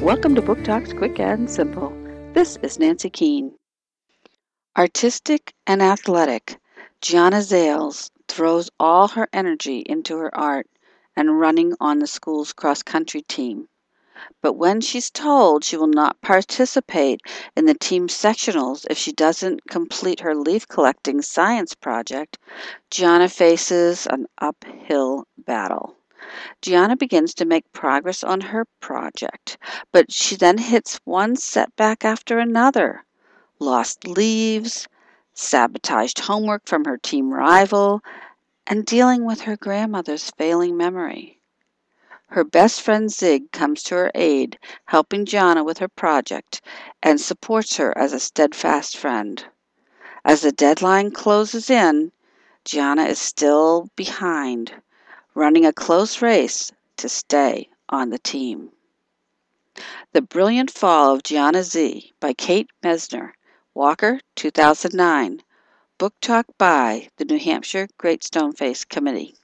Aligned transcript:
Welcome 0.00 0.34
to 0.34 0.42
Book 0.42 0.62
Talks 0.62 0.92
Quick 0.92 1.18
and 1.18 1.50
Simple. 1.50 1.90
This 2.34 2.58
is 2.62 2.78
Nancy 2.78 3.08
Keane. 3.08 3.54
Artistic 4.76 5.54
and 5.66 5.82
athletic, 5.82 6.58
Gianna 7.00 7.38
Zales 7.38 8.10
throws 8.28 8.68
all 8.78 9.08
her 9.08 9.26
energy 9.32 9.78
into 9.78 10.18
her 10.18 10.32
art 10.36 10.68
and 11.16 11.40
running 11.40 11.74
on 11.80 11.98
the 11.98 12.06
school's 12.06 12.52
cross 12.52 12.82
country 12.82 13.22
team. 13.22 13.68
But 14.42 14.52
when 14.52 14.82
she's 14.82 15.10
told 15.10 15.64
she 15.64 15.78
will 15.78 15.86
not 15.86 16.20
participate 16.20 17.22
in 17.56 17.64
the 17.64 17.74
team 17.74 18.06
sectionals 18.08 18.86
if 18.90 18.98
she 18.98 19.12
doesn't 19.12 19.68
complete 19.70 20.20
her 20.20 20.34
leaf 20.34 20.68
collecting 20.68 21.22
science 21.22 21.74
project, 21.74 22.38
Gianna 22.90 23.30
faces 23.30 24.06
an 24.06 24.26
uphill 24.38 25.26
battle. 25.38 25.95
Gianna 26.60 26.96
begins 26.96 27.34
to 27.34 27.44
make 27.44 27.72
progress 27.72 28.22
on 28.22 28.40
her 28.40 28.66
project, 28.80 29.58
but 29.92 30.12
she 30.12 30.36
then 30.36 30.58
hits 30.58 31.00
one 31.04 31.36
setback 31.36 32.04
after 32.04 32.38
another 32.38 33.04
lost 33.58 34.06
leaves, 34.06 34.86
sabotaged 35.32 36.18
homework 36.18 36.66
from 36.66 36.84
her 36.84 36.98
team 36.98 37.32
rival, 37.32 38.02
and 38.66 38.84
dealing 38.84 39.24
with 39.24 39.42
her 39.42 39.56
grandmother's 39.56 40.30
failing 40.32 40.76
memory. 40.76 41.40
Her 42.28 42.44
best 42.44 42.82
friend 42.82 43.10
Zig 43.10 43.52
comes 43.52 43.82
to 43.84 43.94
her 43.94 44.10
aid, 44.14 44.58
helping 44.86 45.24
Gianna 45.24 45.62
with 45.62 45.78
her 45.78 45.88
project, 45.88 46.60
and 47.02 47.20
supports 47.20 47.76
her 47.76 47.96
as 47.96 48.12
a 48.12 48.20
steadfast 48.20 48.96
friend. 48.96 49.44
As 50.24 50.42
the 50.42 50.52
deadline 50.52 51.12
closes 51.12 51.70
in, 51.70 52.10
Gianna 52.64 53.04
is 53.04 53.20
still 53.20 53.88
behind, 53.94 54.82
running 55.36 55.66
a 55.66 55.72
close 55.72 56.22
race 56.22 56.72
to 56.96 57.10
stay 57.10 57.68
on 57.90 58.08
the 58.08 58.18
team. 58.18 58.70
The 60.12 60.22
Brilliant 60.22 60.70
Fall 60.70 61.14
of 61.14 61.22
Gianna 61.22 61.62
Z 61.62 62.14
by 62.20 62.32
Kate 62.32 62.70
Messner, 62.82 63.32
Walker, 63.74 64.18
2009. 64.36 65.42
Book 65.98 66.14
Talk 66.22 66.46
by 66.56 67.10
the 67.18 67.26
New 67.26 67.38
Hampshire 67.38 67.86
Great 67.98 68.22
Stoneface 68.22 68.88
Committee. 68.88 69.34